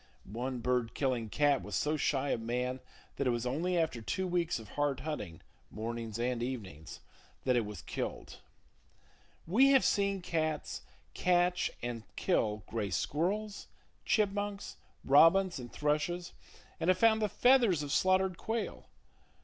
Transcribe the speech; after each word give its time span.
One 0.25 0.61
bird 0.61 0.95
killing 0.95 1.29
cat 1.29 1.61
was 1.61 1.75
so 1.75 1.95
shy 1.95 2.29
of 2.29 2.41
man 2.41 2.79
that 3.17 3.27
it 3.27 3.29
was 3.29 3.45
only 3.45 3.77
after 3.77 4.01
two 4.01 4.25
weeks 4.25 4.57
of 4.57 4.69
hard 4.69 5.01
hunting 5.01 5.41
(mornings 5.69 6.17
and 6.17 6.41
evenings) 6.41 7.01
that 7.43 7.55
it 7.55 7.67
was 7.67 7.83
killed. 7.83 8.37
We 9.45 9.67
have 9.73 9.85
seen 9.85 10.23
cats 10.23 10.81
catch 11.13 11.69
and 11.83 12.01
kill 12.15 12.63
gray 12.65 12.89
squirrels, 12.89 13.67
chipmunks, 14.03 14.77
robins 15.05 15.59
and 15.59 15.71
thrushes, 15.71 16.33
and 16.79 16.87
have 16.87 16.97
found 16.97 17.21
the 17.21 17.29
feathers 17.29 17.83
of 17.83 17.91
slaughtered 17.91 18.39
quail. 18.39 18.87